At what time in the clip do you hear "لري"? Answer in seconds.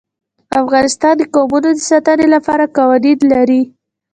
3.33-3.61